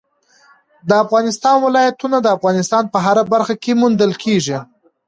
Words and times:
د 0.87 0.91
افغانستان 1.03 1.57
ولايتونه 1.61 2.17
د 2.21 2.27
افغانستان 2.37 2.83
په 2.93 2.97
هره 3.05 3.23
برخه 3.33 3.53
کې 3.63 3.71
موندل 3.81 4.11
کېږي. 4.23 4.57